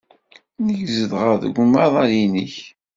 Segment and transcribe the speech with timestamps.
[0.65, 2.55] Nekk zedɣeɣ deg umaḍal-nnek.